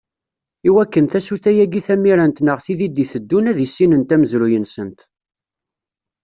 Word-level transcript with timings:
I 0.67 0.69
wakken, 0.75 1.05
tasuta-agi 1.11 1.81
tamirant 1.87 2.37
neɣ 2.45 2.57
tid 2.65 2.79
i 2.87 2.89
d-iteddun 2.89 3.49
ad 3.51 3.57
issinent 3.65 4.13
amezruy-nsent. 4.15 4.99